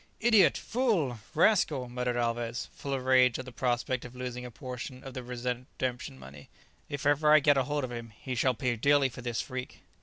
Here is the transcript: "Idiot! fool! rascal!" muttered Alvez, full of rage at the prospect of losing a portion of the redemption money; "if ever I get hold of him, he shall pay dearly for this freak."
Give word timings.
"Idiot! 0.19 0.57
fool! 0.57 1.19
rascal!" 1.35 1.87
muttered 1.87 2.17
Alvez, 2.17 2.69
full 2.73 2.91
of 2.95 3.05
rage 3.05 3.37
at 3.37 3.45
the 3.45 3.51
prospect 3.51 4.03
of 4.03 4.15
losing 4.15 4.43
a 4.43 4.49
portion 4.49 5.03
of 5.03 5.13
the 5.13 5.21
redemption 5.21 6.17
money; 6.17 6.49
"if 6.89 7.05
ever 7.05 7.31
I 7.31 7.39
get 7.39 7.55
hold 7.55 7.83
of 7.83 7.91
him, 7.91 8.11
he 8.19 8.33
shall 8.33 8.55
pay 8.55 8.75
dearly 8.75 9.09
for 9.09 9.21
this 9.21 9.41
freak." 9.41 9.81